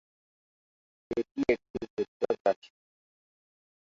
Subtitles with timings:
[1.11, 2.71] এটি একটি ভেক্টর রাশি।